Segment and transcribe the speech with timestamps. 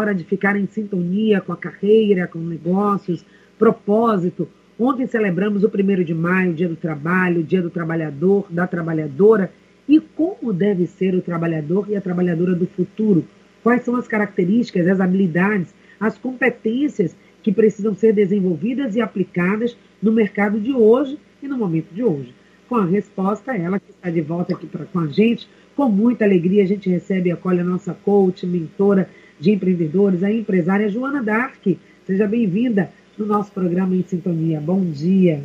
[0.00, 3.24] hora de ficar em sintonia com a carreira, com negócios,
[3.58, 4.48] propósito.
[4.78, 9.50] Ontem celebramos o primeiro de maio, Dia do Trabalho, Dia do Trabalhador, da Trabalhadora.
[9.88, 13.24] E como deve ser o trabalhador e a trabalhadora do futuro?
[13.60, 20.12] Quais são as características, as habilidades, as competências que precisam ser desenvolvidas e aplicadas no
[20.12, 22.32] mercado de hoje e no momento de hoje?
[22.68, 26.24] Com a resposta, ela que está de volta aqui pra, com a gente, com muita
[26.24, 31.22] alegria, a gente recebe e acolhe a nossa coach, mentora de empreendedores, a empresária Joana
[31.22, 31.64] Dark.
[32.06, 34.60] Seja bem-vinda no nosso programa Em Sintonia.
[34.60, 35.42] Bom dia.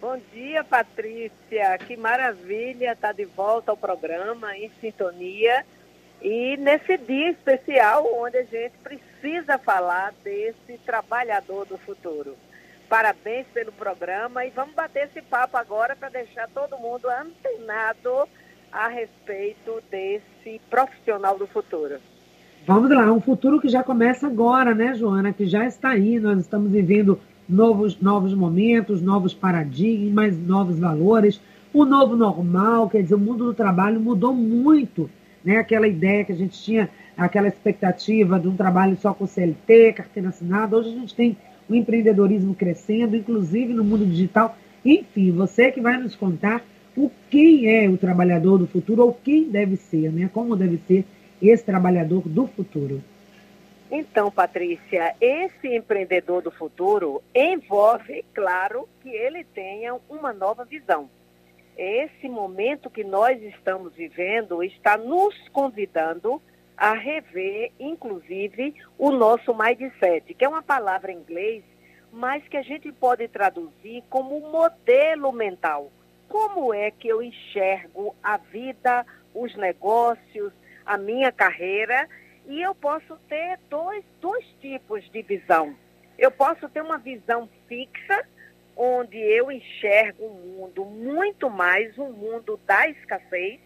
[0.00, 1.78] Bom dia, Patrícia.
[1.86, 5.64] Que maravilha estar de volta ao programa Em Sintonia.
[6.22, 12.34] E nesse dia especial, onde a gente precisa falar desse trabalhador do futuro.
[12.88, 18.28] Parabéns pelo programa e vamos bater esse papo agora para deixar todo mundo antenado
[18.70, 21.98] a respeito desse profissional do futuro.
[22.66, 25.34] Vamos lá, um futuro que já começa agora, né, Joana?
[25.34, 26.18] Que já está aí.
[26.18, 31.38] Nós estamos vivendo novos, novos momentos, novos paradigmas, novos valores,
[31.74, 32.88] o novo normal.
[32.88, 35.10] Quer dizer, o mundo do trabalho mudou muito,
[35.44, 35.58] né?
[35.58, 40.30] Aquela ideia que a gente tinha, aquela expectativa de um trabalho só com CLT, carteira
[40.30, 40.74] assinada.
[40.74, 41.36] Hoje a gente tem
[41.68, 44.56] o empreendedorismo crescendo, inclusive no mundo digital.
[44.82, 46.62] Enfim, você que vai nos contar
[46.96, 50.30] o quem é o trabalhador do futuro ou quem deve ser, né?
[50.32, 51.04] Como deve ser
[51.48, 53.02] esse trabalhador do futuro.
[53.90, 61.08] Então, Patrícia, esse empreendedor do futuro envolve, claro, que ele tenha uma nova visão.
[61.76, 66.40] Esse momento que nós estamos vivendo está nos convidando
[66.76, 71.62] a rever, inclusive, o nosso mindset, que é uma palavra em inglês,
[72.12, 75.90] mas que a gente pode traduzir como modelo mental
[76.28, 80.52] como é que eu enxergo a vida, os negócios,
[80.84, 82.08] a minha carreira,
[82.46, 85.74] e eu posso ter dois, dois tipos de visão.
[86.18, 88.26] Eu posso ter uma visão fixa,
[88.76, 93.60] onde eu enxergo um mundo muito mais um mundo da escassez,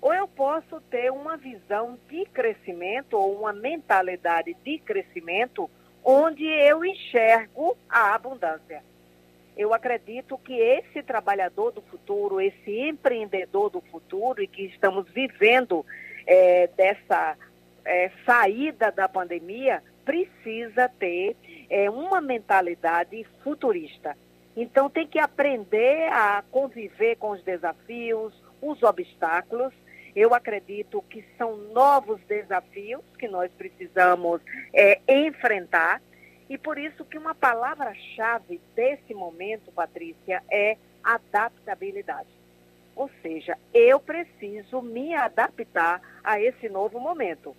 [0.00, 5.70] ou eu posso ter uma visão de crescimento ou uma mentalidade de crescimento,
[6.04, 8.82] onde eu enxergo a abundância
[9.56, 15.84] eu acredito que esse trabalhador do futuro, esse empreendedor do futuro e que estamos vivendo
[16.26, 17.36] é, dessa
[17.84, 21.36] é, saída da pandemia, precisa ter
[21.68, 24.16] é, uma mentalidade futurista.
[24.56, 28.32] Então tem que aprender a conviver com os desafios,
[28.62, 29.72] os obstáculos.
[30.14, 34.40] Eu acredito que são novos desafios que nós precisamos
[34.72, 36.00] é, enfrentar
[36.48, 42.28] e por isso que uma palavra-chave desse momento, Patrícia, é adaptabilidade.
[42.96, 47.54] Ou seja, eu preciso me adaptar a esse novo momento.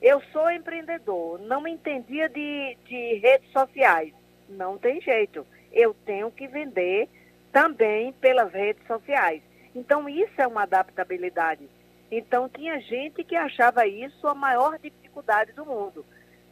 [0.00, 4.14] Eu sou empreendedor, não entendia de, de redes sociais.
[4.48, 5.46] Não tem jeito.
[5.72, 7.08] Eu tenho que vender
[7.52, 9.42] também pelas redes sociais.
[9.74, 11.68] Então, isso é uma adaptabilidade.
[12.10, 16.04] Então, tinha gente que achava isso a maior dificuldade do mundo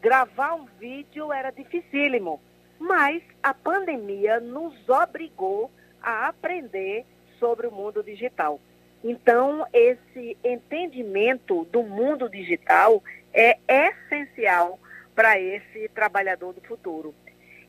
[0.05, 2.39] gravar um vídeo era dificílimo,
[2.78, 5.71] mas a pandemia nos obrigou
[6.03, 7.06] a aprender
[7.44, 8.59] sobre o mundo digital.
[9.05, 14.78] Então, esse entendimento do mundo digital é essencial
[15.15, 17.15] para esse trabalhador do futuro.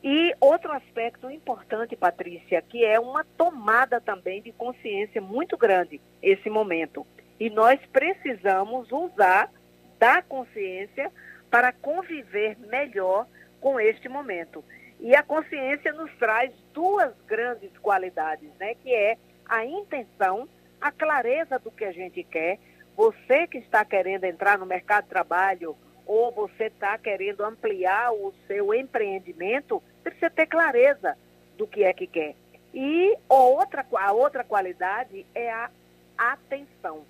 [0.02, 6.50] E outro aspecto importante, Patrícia, que é uma tomada também de consciência muito grande esse
[6.50, 7.06] momento.
[7.38, 9.52] E nós precisamos usar
[10.00, 11.12] da consciência
[11.52, 13.28] para conviver melhor
[13.60, 14.64] com este momento.
[15.02, 18.74] E a consciência nos traz duas grandes qualidades, né?
[18.76, 19.18] Que é
[19.48, 20.48] a intenção,
[20.80, 22.60] a clareza do que a gente quer.
[22.96, 25.76] Você que está querendo entrar no mercado de trabalho
[26.06, 31.18] ou você está querendo ampliar o seu empreendimento, precisa ter clareza
[31.58, 32.36] do que é que quer.
[32.74, 35.70] E outra, a outra qualidade é a
[36.18, 37.04] atenção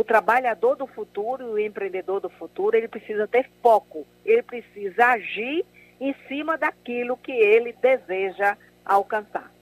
[0.00, 5.08] o trabalhador do futuro e o empreendedor do futuro, ele precisa ter foco, ele precisa
[5.08, 5.62] agir
[6.00, 9.52] em cima daquilo que ele deseja alcançar.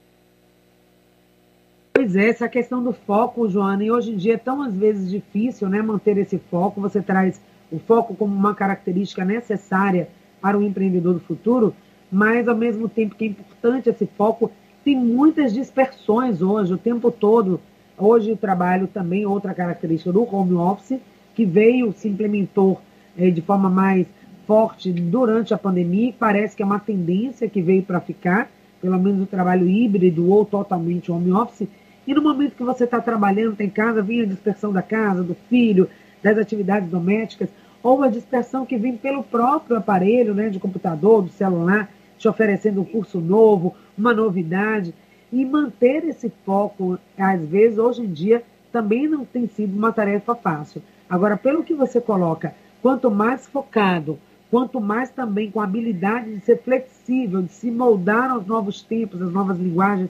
[1.99, 5.11] Pois é, essa questão do foco, Joana, e hoje em dia é tão às vezes
[5.11, 6.81] difícil né, manter esse foco.
[6.81, 7.41] Você traz
[7.73, 10.09] o foco como uma característica necessária
[10.41, 11.75] para o empreendedor do futuro,
[12.09, 14.49] mas ao mesmo tempo que é importante esse foco,
[14.85, 17.61] tem muitas dispersões hoje, o tempo todo
[17.99, 21.01] Hoje trabalho também outra característica do home office,
[21.35, 22.81] que veio, se implementou
[23.19, 24.07] é, de forma mais
[24.47, 28.49] forte durante a pandemia, e parece que é uma tendência que veio para ficar,
[28.81, 31.67] pelo menos o trabalho híbrido ou totalmente home office.
[32.09, 35.35] E no momento que você está trabalhando, tem casa, vem a dispersão da casa, do
[35.35, 35.91] filho,
[36.23, 37.51] das atividades domésticas.
[37.83, 42.81] ou a dispersão que vem pelo próprio aparelho, né, de computador, do celular, te oferecendo
[42.81, 44.95] um curso novo, uma novidade.
[45.31, 50.35] E manter esse foco, às vezes, hoje em dia, também não tem sido uma tarefa
[50.35, 50.83] fácil.
[51.11, 54.19] Agora, pelo que você coloca, quanto mais focado,
[54.51, 59.21] quanto mais também com a habilidade de ser flexível, de se moldar aos novos tempos,
[59.21, 60.09] às novas linguagens,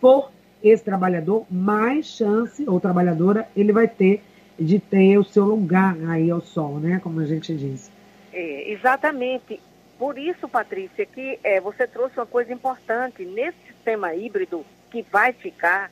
[0.00, 0.30] for
[0.62, 4.22] esse trabalhador, mais chance, ou trabalhadora, ele vai ter
[4.58, 7.00] de ter o seu lugar aí ao sol, né?
[7.02, 7.90] Como a gente diz.
[8.32, 9.60] É, exatamente.
[9.98, 13.24] Por isso, Patrícia, que é, você trouxe uma coisa importante.
[13.24, 15.90] Nesse sistema híbrido que vai ficar,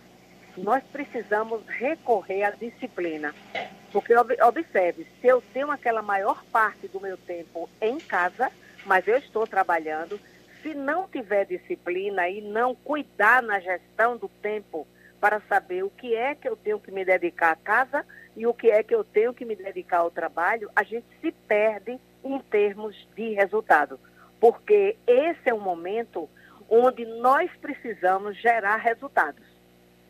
[0.56, 3.34] nós precisamos recorrer à disciplina.
[3.92, 8.50] Porque, observe, se eu tenho aquela maior parte do meu tempo em casa,
[8.86, 10.18] mas eu estou trabalhando,
[10.62, 14.86] se não tiver disciplina e não cuidar na gestão do tempo
[15.20, 18.54] para saber o que é que eu tenho que me dedicar à casa e o
[18.54, 22.38] que é que eu tenho que me dedicar ao trabalho, a gente se perde em
[22.38, 24.00] termos de resultado.
[24.40, 26.28] Porque esse é um momento
[26.68, 29.44] onde nós precisamos gerar resultados.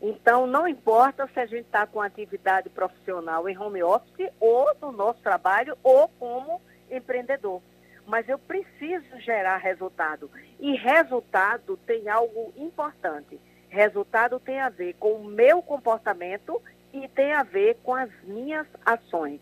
[0.01, 4.93] Então, não importa se a gente está com atividade profissional em home office ou no
[4.93, 6.61] nosso trabalho ou como
[6.91, 7.61] empreendedor.
[8.11, 10.29] Mas eu preciso gerar resultado.
[10.59, 13.39] E resultado tem algo importante.
[13.69, 16.61] Resultado tem a ver com o meu comportamento
[16.93, 19.41] e tem a ver com as minhas ações.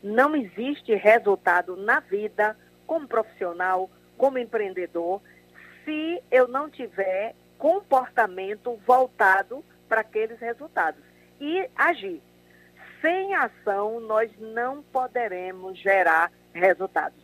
[0.00, 2.56] Não existe resultado na vida,
[2.86, 5.20] como profissional, como empreendedor,
[5.84, 11.02] se eu não tiver comportamento voltado para aqueles resultados
[11.40, 12.22] e agir.
[13.00, 17.23] Sem ação, nós não poderemos gerar resultados.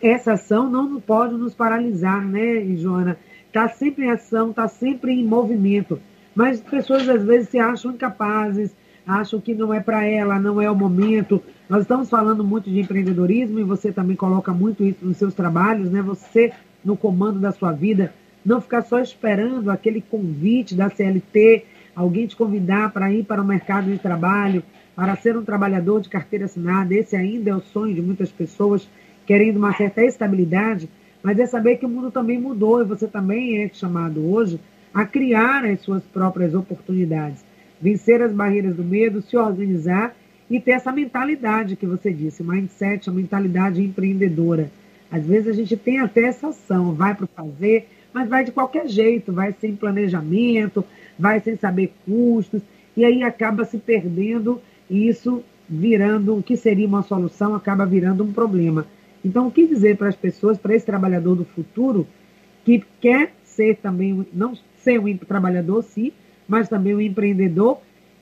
[0.00, 3.18] Essa ação não pode nos paralisar, né, Joana?
[3.48, 6.00] está sempre em ação, está sempre em movimento.
[6.34, 8.70] Mas pessoas às vezes se acham incapazes,
[9.06, 11.42] acham que não é para ela, não é o momento.
[11.68, 15.90] Nós estamos falando muito de empreendedorismo e você também coloca muito isso nos seus trabalhos,
[15.90, 16.00] né?
[16.02, 16.52] Você
[16.84, 22.36] no comando da sua vida, não ficar só esperando aquele convite da CLT, alguém te
[22.36, 24.62] convidar para ir para o mercado de trabalho,
[24.94, 26.94] para ser um trabalhador de carteira assinada.
[26.94, 28.88] Esse ainda é o sonho de muitas pessoas
[29.28, 30.88] querendo uma certa estabilidade
[31.22, 34.60] mas é saber que o mundo também mudou e você também é chamado hoje
[34.94, 37.44] a criar as suas próprias oportunidades,
[37.80, 40.16] vencer as barreiras do medo, se organizar
[40.50, 44.70] e ter essa mentalidade que você disse, mindset, a mentalidade empreendedora.
[45.10, 48.88] Às vezes a gente tem até essa ação, vai para fazer, mas vai de qualquer
[48.88, 50.84] jeito, vai sem planejamento,
[51.18, 52.62] vai sem saber custos,
[52.96, 58.24] e aí acaba se perdendo e isso virando o que seria uma solução, acaba virando
[58.24, 58.86] um problema.
[59.24, 62.06] Então, o que dizer para as pessoas, para esse trabalhador do futuro,
[62.64, 66.12] que quer ser também, não ser um trabalhador, sim,
[66.46, 67.80] mas também um empreendedor,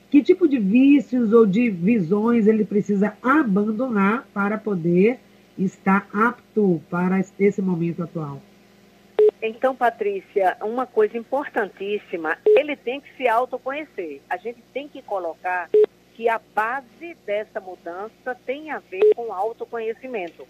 [0.09, 5.19] que tipo de vícios ou de visões ele precisa abandonar para poder
[5.57, 8.41] estar apto para esse momento atual?
[9.41, 14.21] Então, Patrícia, uma coisa importantíssima, ele tem que se autoconhecer.
[14.29, 15.69] A gente tem que colocar
[16.15, 20.47] que a base dessa mudança tem a ver com autoconhecimento.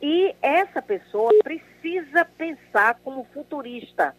[0.00, 4.14] E essa pessoa precisa pensar como futurista.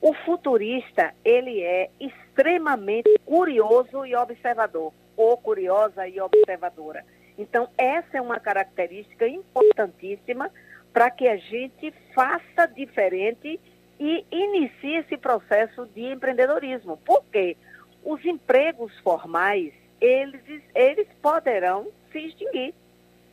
[0.00, 7.04] O futurista, ele é extremamente curioso e observador, ou curiosa e observadora.
[7.36, 10.50] Então, essa é uma característica importantíssima
[10.92, 13.60] para que a gente faça diferente
[13.98, 16.96] e inicie esse processo de empreendedorismo.
[17.04, 17.56] Porque
[18.04, 22.74] os empregos formais, eles, eles poderão se extinguir.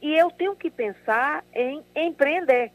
[0.05, 2.71] E eu tenho que pensar em empreender.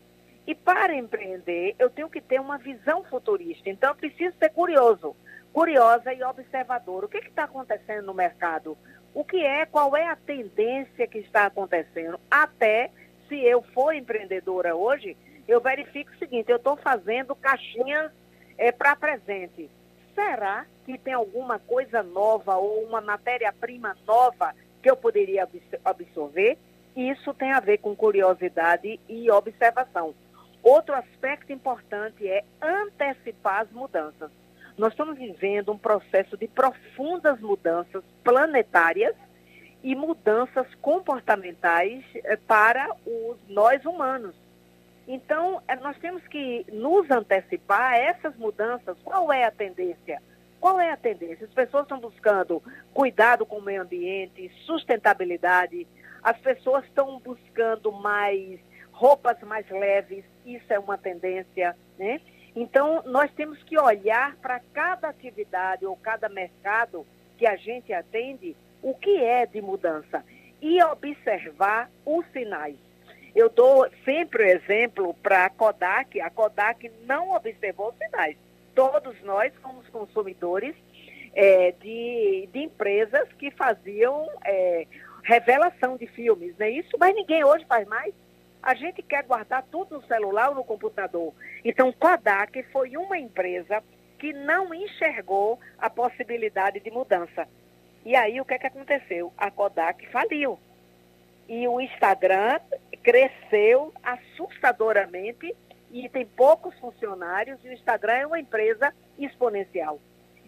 [0.49, 3.71] E para empreender, eu tenho que ter uma visão futurista.
[3.71, 5.15] Então, eu preciso ser curioso,
[5.53, 7.05] curiosa e observador.
[7.05, 8.77] O que está acontecendo no mercado?
[9.15, 12.19] O que é, qual é a tendência que está acontecendo?
[12.29, 12.91] Até
[13.29, 18.11] se eu for empreendedora hoje, eu verifico o seguinte: eu estou fazendo caixinhas
[18.59, 19.71] é, para presente.
[20.17, 25.49] Será que tem alguma coisa nova ou uma matéria-prima nova que eu poderia
[25.85, 26.59] absorver?
[27.01, 30.15] Isso tem a ver com curiosidade e observação.
[30.63, 34.31] Outro aspecto importante é antecipar as mudanças.
[34.77, 39.17] Nós estamos vivendo um processo de profundas mudanças planetárias
[39.83, 44.35] e mudanças comportamentais eh, para os nós humanos.
[45.09, 48.99] Então, eh, nós temos que nos antecipar a essas mudanças.
[49.03, 50.21] Qual é a tendência?
[50.61, 51.47] Qual é a tendência?
[51.47, 55.87] As pessoas estão buscando cuidado com o meio ambiente, sustentabilidade,
[56.23, 58.61] as pessoas estão buscando mais
[58.93, 62.21] roupas mais leves, isso é uma tendência, né?
[62.55, 67.07] Então, nós temos que olhar para cada atividade ou cada mercado
[67.39, 70.23] que a gente atende o que é de mudança
[70.61, 72.77] e observar os sinais.
[73.35, 76.21] Eu dou sempre o exemplo para a Kodak.
[76.21, 78.37] A Kodak não observou os sinais.
[78.75, 80.75] Todos nós somos consumidores
[81.33, 84.87] é, de, de empresas que faziam é,
[85.31, 86.97] revelação de filmes, não é isso?
[86.99, 88.13] Mas ninguém hoje faz mais.
[88.61, 91.33] A gente quer guardar tudo no celular ou no computador.
[91.65, 93.81] Então, Kodak foi uma empresa
[94.19, 97.47] que não enxergou a possibilidade de mudança.
[98.05, 99.33] E aí, o que, é que aconteceu?
[99.39, 100.59] A Kodak faliu.
[101.49, 102.59] E o Instagram
[103.03, 105.55] cresceu assustadoramente
[105.93, 110.01] e tem poucos funcionários e o Instagram é uma empresa exponencial.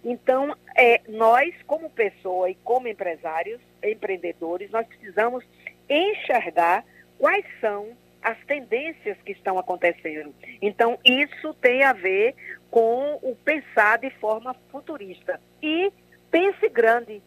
[0.04, 5.44] Então, é, nós, como pessoa e como empresários, empreendedores, nós precisamos
[5.88, 6.84] enxergar
[7.18, 10.34] quais são as tendências que estão acontecendo.
[10.60, 12.34] Então, isso tem a ver
[12.70, 15.40] com o pensar de forma futurista.
[15.62, 15.92] E
[16.30, 17.22] pense grande.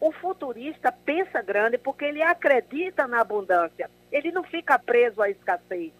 [0.00, 3.90] O futurista pensa grande porque ele acredita na abundância.
[4.12, 5.92] Ele não fica preso à escassez.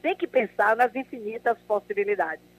[0.00, 2.57] Tem que pensar nas infinitas possibilidades.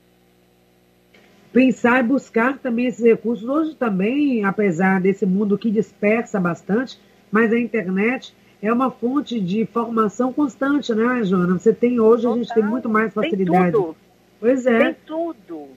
[1.52, 3.48] Pensar e buscar também esses recursos.
[3.48, 7.00] Hoje também, apesar desse mundo que dispersa bastante,
[7.32, 11.58] mas a internet é uma fonte de formação constante, né, Joana?
[11.58, 12.36] Você tem hoje, Total.
[12.36, 13.72] a gente tem muito mais facilidade.
[13.72, 13.96] Tem tudo.
[14.40, 14.80] Pois é.
[14.80, 15.68] Tem tudo.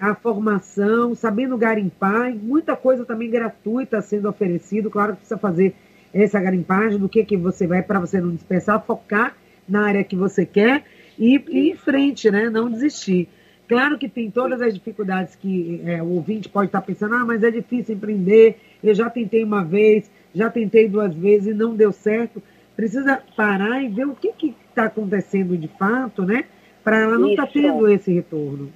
[0.00, 4.90] A formação, sabendo garimpar, muita coisa também gratuita sendo oferecido.
[4.90, 5.74] Claro que precisa fazer
[6.12, 9.36] essa garimpagem do que, que você vai para você não dispersar, focar
[9.68, 10.84] na área que você quer
[11.18, 12.50] e ir em frente, né?
[12.50, 13.28] Não desistir.
[13.72, 17.42] Claro que tem todas as dificuldades que é, o ouvinte pode estar pensando, ah, mas
[17.42, 21.92] é difícil empreender, eu já tentei uma vez, já tentei duas vezes e não deu
[21.92, 22.42] certo.
[22.76, 26.44] Precisa parar e ver o que está acontecendo de fato, né?
[26.82, 28.72] Para ela não estar tá tendo esse retorno.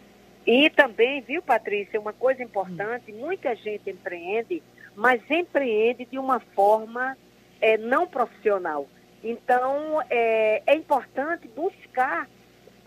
[0.46, 4.62] E também, viu, Patrícia, uma coisa importante, muita gente empreende,
[4.94, 7.16] mas empreende de uma forma
[7.60, 8.86] é, não profissional.
[9.24, 12.28] Então, é, é importante buscar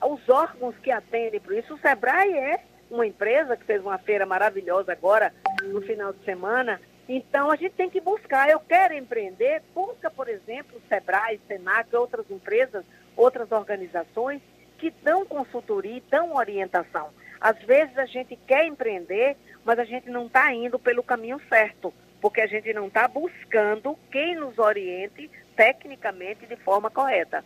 [0.06, 1.74] os órgãos que atendem por isso.
[1.74, 6.80] O Sebrae é uma empresa que fez uma feira maravilhosa agora, no final de semana,
[7.12, 8.48] então, a gente tem que buscar.
[8.52, 12.86] Eu quero empreender, busca, por exemplo, o Sebrae, Senac, outras empresas,
[13.18, 14.44] outras organizações
[14.78, 17.10] que dão consultoria, dão orientação.
[17.42, 21.92] Às vezes a gente quer empreender, mas a gente não está indo pelo caminho certo,
[22.22, 27.44] porque a gente não está buscando quem nos oriente tecnicamente de forma correta.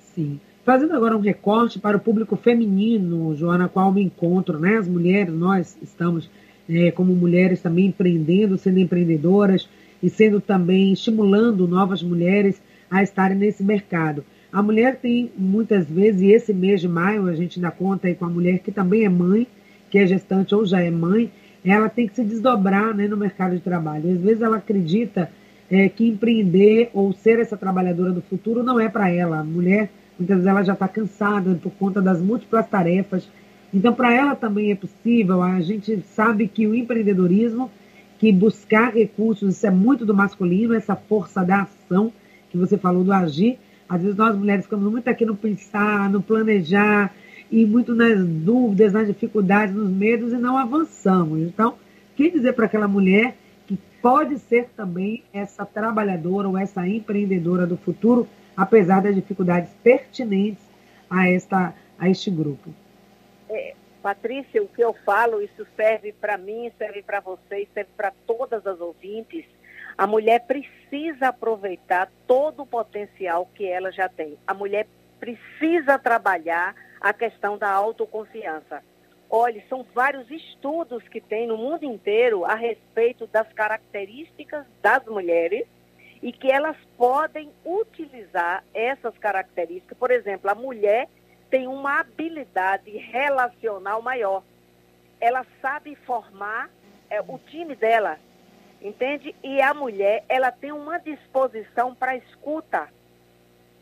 [0.00, 0.38] Sim.
[0.64, 4.78] Fazendo agora um recorte para o público feminino, Joana, qual me encontro, né?
[4.78, 6.30] As mulheres, nós estamos
[6.66, 9.68] é, como mulheres também empreendendo, sendo empreendedoras
[10.02, 14.24] e sendo também estimulando novas mulheres a estarem nesse mercado.
[14.50, 18.14] A mulher tem muitas vezes, e esse mês de maio a gente dá conta aí
[18.14, 19.46] com a mulher que também é mãe,
[19.90, 21.30] que é gestante ou já é mãe,
[21.62, 24.10] ela tem que se desdobrar né, no mercado de trabalho.
[24.10, 25.30] Às vezes ela acredita
[25.70, 29.40] é, que empreender ou ser essa trabalhadora do futuro não é para ela.
[29.40, 33.28] A mulher, muitas vezes, ela já está cansada por conta das múltiplas tarefas
[33.74, 37.68] então, para ela também é possível, a gente sabe que o empreendedorismo,
[38.20, 42.12] que buscar recursos, isso é muito do masculino, essa força da ação
[42.50, 43.58] que você falou do agir.
[43.88, 47.12] Às vezes nós mulheres ficamos muito aqui no pensar, no planejar,
[47.50, 51.40] e muito nas dúvidas, nas dificuldades, nos medos e não avançamos.
[51.40, 51.74] Então,
[52.14, 57.76] quem dizer para aquela mulher que pode ser também essa trabalhadora ou essa empreendedora do
[57.76, 60.64] futuro, apesar das dificuldades pertinentes
[61.10, 62.70] a, esta, a este grupo?
[63.48, 68.12] é, Patrícia, o que eu falo, isso serve para mim, serve para vocês, serve para
[68.26, 69.46] todas as ouvintes.
[69.96, 74.36] A mulher precisa aproveitar todo o potencial que ela já tem.
[74.46, 74.86] A mulher
[75.18, 78.82] precisa trabalhar a questão da autoconfiança.
[79.30, 85.66] Olha, são vários estudos que tem no mundo inteiro a respeito das características das mulheres
[86.24, 89.98] e que elas podem utilizar essas características.
[89.98, 91.06] Por exemplo, a mulher
[91.50, 94.42] tem uma habilidade relacional maior.
[95.20, 96.70] Ela sabe formar
[97.10, 98.18] é, o time dela,
[98.80, 99.36] entende?
[99.42, 102.88] E a mulher, ela tem uma disposição para escuta.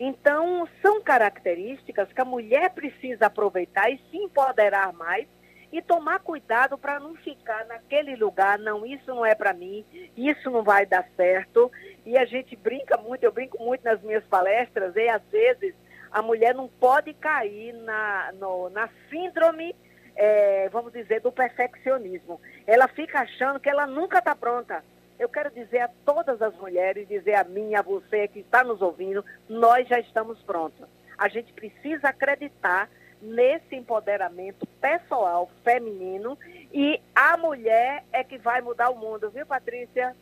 [0.00, 5.28] Então, são características que a mulher precisa aproveitar e se empoderar mais
[5.72, 10.50] e tomar cuidado para não ficar naquele lugar, não, isso não é para mim, isso
[10.50, 11.72] não vai dar certo.
[12.04, 15.74] E a gente brinca muito, eu brinco muito nas minhas palestras, e às vezes
[16.10, 19.74] a mulher não pode cair na, no, na síndrome,
[20.14, 22.38] é, vamos dizer, do perfeccionismo.
[22.66, 24.84] Ela fica achando que ela nunca está pronta.
[25.18, 28.82] Eu quero dizer a todas as mulheres, dizer a mim, a você que está nos
[28.82, 30.86] ouvindo, nós já estamos prontos.
[31.16, 32.90] A gente precisa acreditar
[33.22, 36.36] nesse empoderamento pessoal feminino
[36.74, 40.14] e a mulher é que vai mudar o mundo, viu, Patrícia?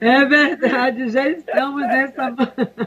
[0.00, 2.34] É verdade, já estamos nessa,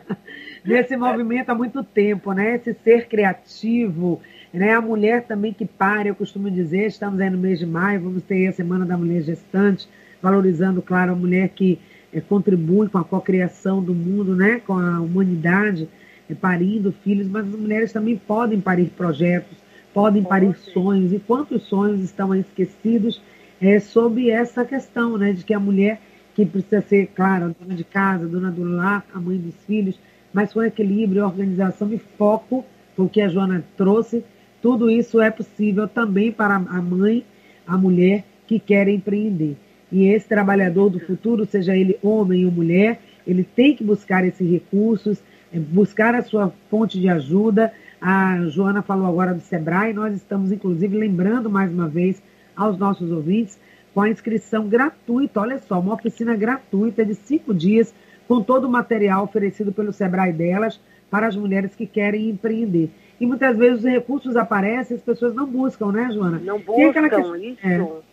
[0.66, 2.56] nesse movimento há muito tempo, né?
[2.56, 4.22] Esse ser criativo,
[4.54, 4.74] né?
[4.74, 8.24] A mulher também que para, eu costumo dizer, estamos aí no mês de maio, vamos
[8.24, 9.88] ter a Semana da Mulher Gestante,
[10.22, 11.80] valorizando, claro, a mulher que
[12.14, 14.62] é, contribui com a cocriação do mundo, né?
[14.66, 15.88] Com a humanidade,
[16.36, 19.58] parindo filhos, mas as mulheres também podem parir projetos,
[19.94, 23.22] podem parir sonhos, e quantos sonhos estão esquecidos
[23.62, 25.34] é, sobre essa questão, né?
[25.34, 26.02] De que a mulher
[26.36, 30.00] que precisa ser, claro, dona de casa, dona do lar, a mãe dos filhos,
[30.34, 34.24] mas com equilíbrio, organização e foco, porque a Joana trouxe,
[34.62, 37.26] tudo isso é possível também para a mãe,
[37.68, 39.58] a mulher que quer empreender.
[39.92, 44.50] E esse trabalhador do futuro, seja ele homem ou mulher, ele tem que buscar esses
[44.50, 47.74] recursos, é, buscar a sua fonte de ajuda.
[48.00, 52.22] A Joana falou agora do Sebrae, nós estamos inclusive lembrando mais uma vez
[52.56, 53.60] aos nossos ouvintes
[53.94, 57.94] com a inscrição gratuita, olha só, uma oficina gratuita de cinco dias,
[58.28, 60.80] com todo o material oferecido pelo Sebrae delas
[61.10, 62.90] para as mulheres que querem empreender.
[63.20, 66.40] E muitas vezes os recursos aparecem, as pessoas não buscam, né, Joana?
[66.40, 67.68] Não buscam, isso.
[67.68, 68.12] É.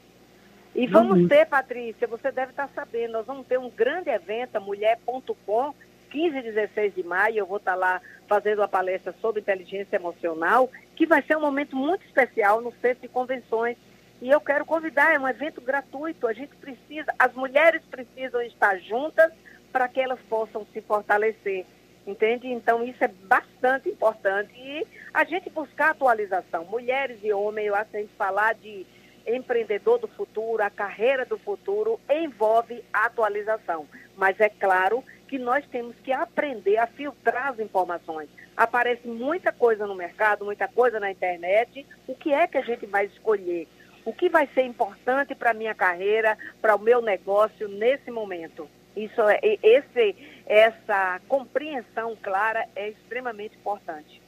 [0.74, 1.36] E vamos busca.
[1.36, 5.74] ter, Patrícia, você deve estar sabendo, nós vamos ter um grande evento, a mulher.com,
[6.10, 10.70] 15 e 16 de maio, eu vou estar lá fazendo uma palestra sobre inteligência emocional,
[10.96, 13.76] que vai ser um momento muito especial no Centro de Convenções
[14.20, 16.26] e eu quero convidar, é um evento gratuito.
[16.26, 19.32] A gente precisa, as mulheres precisam estar juntas
[19.70, 21.64] para que elas possam se fortalecer.
[22.06, 22.48] Entende?
[22.48, 24.52] Então isso é bastante importante.
[24.56, 26.64] E a gente buscar atualização.
[26.64, 28.86] Mulheres e homens, eu acho que a gente falar de
[29.26, 33.86] empreendedor do futuro, a carreira do futuro, envolve atualização.
[34.16, 38.28] Mas é claro que nós temos que aprender a filtrar as informações.
[38.56, 41.86] Aparece muita coisa no mercado, muita coisa na internet.
[42.06, 43.68] O que é que a gente vai escolher?
[44.08, 48.66] o que vai ser importante para a minha carreira, para o meu negócio nesse momento.
[48.96, 50.16] Isso é, esse,
[50.46, 54.22] essa compreensão clara é extremamente importante.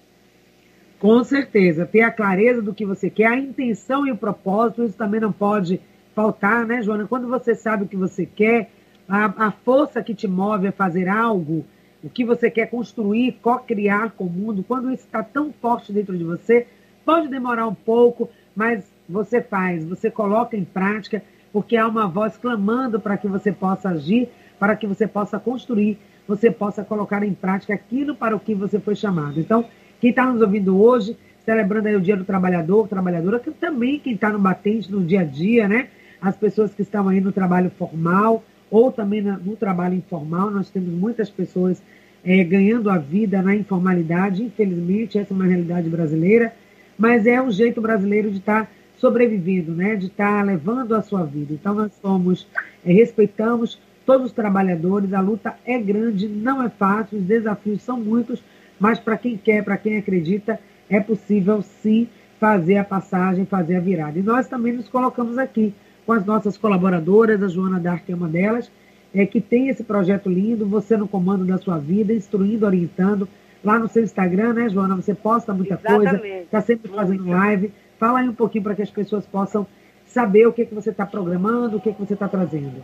[0.98, 4.98] Com certeza, ter a clareza do que você quer, a intenção e o propósito, isso
[4.98, 5.80] também não pode
[6.14, 7.06] faltar, né, Joana?
[7.08, 8.70] Quando você sabe o que você quer,
[9.10, 11.64] a, a força que te move a fazer algo,
[12.02, 16.16] o que você quer construir, co-criar com o mundo, quando isso está tão forte dentro
[16.16, 16.68] de você,
[17.04, 22.36] pode demorar um pouco, mas você faz, você coloca em prática, porque há uma voz
[22.36, 24.28] clamando para que você possa agir,
[24.60, 28.78] para que você possa construir, você possa colocar em prática aquilo para o que você
[28.78, 29.40] foi chamado.
[29.40, 29.64] Então,
[30.00, 34.14] quem está nos ouvindo hoje, celebrando aí o Dia do Trabalhador, trabalhadora, que também quem
[34.14, 35.88] está no batente no dia a dia, né?
[36.22, 40.92] As pessoas que estão aí no trabalho formal ou também no trabalho informal, nós temos
[40.92, 41.82] muitas pessoas
[42.24, 46.52] é, ganhando a vida na informalidade, infelizmente, essa é uma realidade brasileira,
[46.98, 49.96] mas é um jeito brasileiro de estar tá sobrevivendo, né?
[49.96, 51.54] de estar tá levando a sua vida.
[51.54, 52.46] Então, nós somos,
[52.84, 57.98] é, respeitamos todos os trabalhadores, a luta é grande, não é fácil, os desafios são
[57.98, 58.42] muitos,
[58.78, 63.80] mas para quem quer, para quem acredita, é possível sim fazer a passagem, fazer a
[63.80, 64.18] virada.
[64.18, 65.74] E nós também nos colocamos aqui
[66.10, 68.68] com as nossas colaboradoras, a Joana Dark é uma delas,
[69.14, 73.28] é, que tem esse projeto lindo, você no comando da sua vida, instruindo, orientando.
[73.62, 74.96] Lá no seu Instagram, né, Joana?
[74.96, 76.18] Você posta muita Exatamente.
[76.18, 77.72] coisa, está sempre fazendo live.
[77.96, 79.64] Fala aí um pouquinho para que as pessoas possam
[80.04, 82.82] saber o que, que você está programando, o que, que você está trazendo.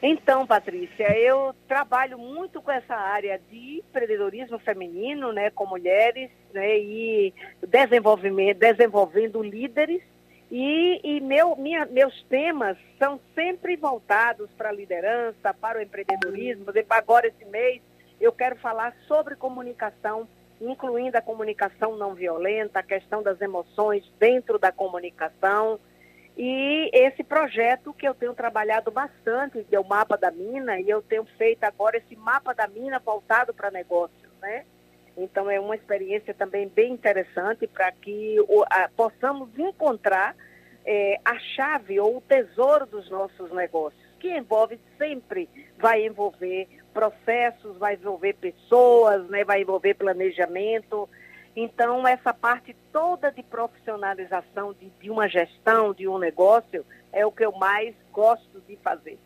[0.00, 6.78] Então, Patrícia, eu trabalho muito com essa área de empreendedorismo feminino, né, com mulheres, né,
[6.78, 7.34] e
[7.66, 10.00] desenvolvimento, desenvolvendo líderes.
[10.50, 16.64] E, e meu, minha, meus temas são sempre voltados para a liderança, para o empreendedorismo.
[16.64, 17.82] Por exemplo, agora esse mês
[18.20, 20.26] eu quero falar sobre comunicação
[20.60, 25.78] incluindo a comunicação não violenta, a questão das emoções dentro da comunicação.
[26.36, 30.88] E esse projeto que eu tenho trabalhado bastante, que é o Mapa da Mina, e
[30.88, 34.64] eu tenho feito agora esse Mapa da Mina voltado para negócios, né?
[35.18, 40.36] Então é uma experiência também bem interessante para que o, a, possamos encontrar
[40.86, 47.76] é, a chave ou o tesouro dos nossos negócios, que envolve sempre, vai envolver processos,
[47.76, 51.08] vai envolver pessoas, né, vai envolver planejamento.
[51.54, 57.32] Então, essa parte toda de profissionalização de, de uma gestão, de um negócio, é o
[57.32, 59.18] que eu mais gosto de fazer.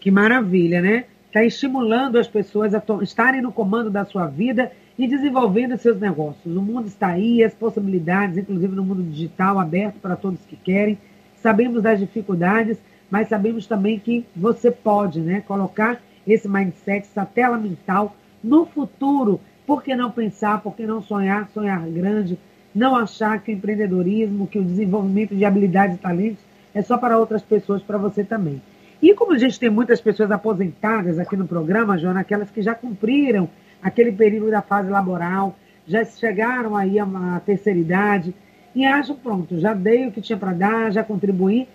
[0.00, 1.06] Que maravilha, né?
[1.32, 6.54] Está estimulando as pessoas a estarem no comando da sua vida e desenvolvendo seus negócios.
[6.54, 10.98] O mundo está aí, as possibilidades, inclusive no mundo digital, aberto para todos que querem.
[11.36, 12.76] Sabemos das dificuldades,
[13.10, 18.14] mas sabemos também que você pode né, colocar esse mindset, essa tela mental
[18.44, 19.40] no futuro.
[19.66, 22.38] Por que não pensar, por que não sonhar, sonhar grande,
[22.74, 27.16] não achar que o empreendedorismo, que o desenvolvimento de habilidades e talentos é só para
[27.16, 28.60] outras pessoas, para você também.
[29.02, 32.72] E como a gente tem muitas pessoas aposentadas aqui no programa, Joana, aquelas que já
[32.72, 33.50] cumpriram
[33.82, 38.32] aquele período da fase laboral, já chegaram aí a uma terceira idade
[38.72, 41.68] e acham, pronto, já dei o que tinha para dar, já contribuí.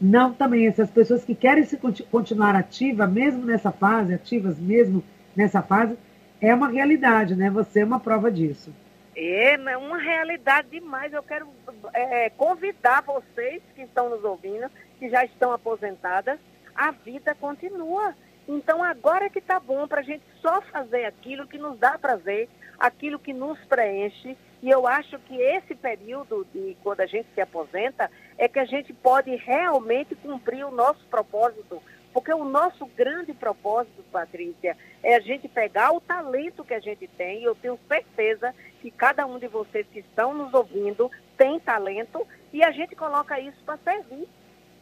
[0.00, 1.78] Não também essas pessoas que querem se
[2.10, 5.02] continuar ativa, mesmo nessa fase, ativas mesmo
[5.36, 5.96] nessa fase,
[6.40, 7.48] é uma realidade, né?
[7.50, 8.74] Você é uma prova disso.
[9.16, 11.12] É, é uma realidade demais.
[11.12, 11.46] Eu quero
[11.92, 14.66] é, convidar vocês que estão nos ouvindo,
[14.98, 16.38] que já estão aposentadas,
[16.74, 18.14] a vida continua.
[18.46, 22.48] Então agora que tá bom para a gente só fazer aquilo que nos dá prazer,
[22.78, 24.36] aquilo que nos preenche.
[24.62, 28.64] E eu acho que esse período de quando a gente se aposenta é que a
[28.64, 31.82] gente pode realmente cumprir o nosso propósito.
[32.12, 37.08] Porque o nosso grande propósito, Patrícia, é a gente pegar o talento que a gente
[37.08, 37.40] tem.
[37.40, 42.26] E eu tenho certeza que cada um de vocês que estão nos ouvindo tem talento
[42.52, 44.28] e a gente coloca isso para servir.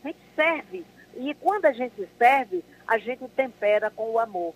[0.04, 0.84] A gente serve.
[1.16, 4.54] E quando a gente serve, a gente tempera com o amor.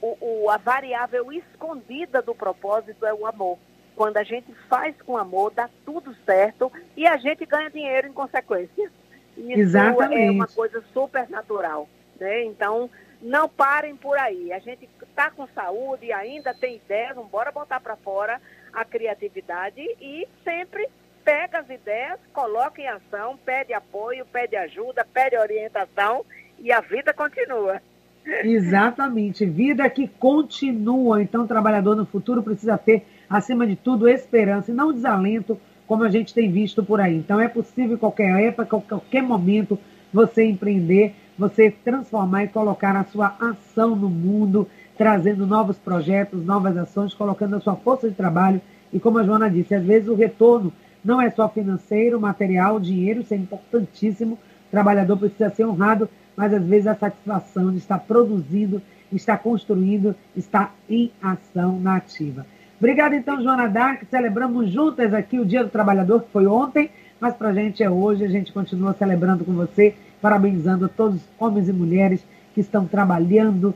[0.00, 3.58] O, o, a variável escondida do propósito é o amor.
[3.96, 8.12] Quando a gente faz com amor, dá tudo certo e a gente ganha dinheiro em
[8.12, 8.90] consequência.
[9.36, 10.22] Isso Exatamente.
[10.22, 11.88] é uma coisa super natural.
[12.18, 12.44] Né?
[12.44, 12.90] Então,
[13.22, 14.52] não parem por aí.
[14.52, 18.40] A gente está com saúde, ainda tem ideias, vamos embora botar para fora
[18.72, 20.88] a criatividade e sempre
[21.24, 26.24] pega as ideias, coloca em ação, pede apoio, pede ajuda, pede orientação
[26.58, 27.80] e a vida continua.
[28.26, 31.22] Exatamente, vida que continua.
[31.22, 36.04] Então, o trabalhador no futuro precisa ter, acima de tudo, esperança e não desalento, como
[36.04, 37.16] a gente tem visto por aí.
[37.16, 39.78] Então, é possível em qualquer época, qualquer momento,
[40.12, 46.76] você empreender, você transformar e colocar a sua ação no mundo, trazendo novos projetos, novas
[46.76, 48.60] ações, colocando a sua força de trabalho.
[48.92, 50.72] E como a Joana disse, às vezes o retorno
[51.04, 54.34] não é só financeiro, material, dinheiro, isso é importantíssimo.
[54.34, 58.80] O trabalhador precisa ser honrado, mas às vezes a satisfação de estar produzindo,
[59.12, 62.46] estar construindo, estar em ação na ativa.
[62.78, 64.02] Obrigada, então, Joana Dark.
[64.10, 66.90] Celebramos juntas aqui o Dia do Trabalhador, que foi ontem,
[67.20, 68.24] mas para a gente é hoje.
[68.24, 73.74] A gente continua celebrando com você, parabenizando todos os homens e mulheres que estão trabalhando,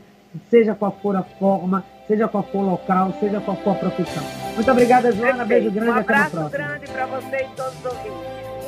[0.49, 4.23] seja qual for a forma, seja qual for o local, seja qual for a profissão.
[4.55, 5.45] Muito obrigada, Joana.
[5.45, 5.91] Beijo grande.
[5.91, 8.28] Um abraço grande para você e todos os ouvintes.